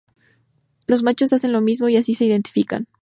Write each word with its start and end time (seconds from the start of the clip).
Los 0.87 1.03
machos 1.03 1.31
hacen 1.31 1.51
lo 1.53 1.61
mismo 1.61 1.87
y 1.87 1.95
así 1.95 2.15
se 2.15 2.25
identifican. 2.25 2.87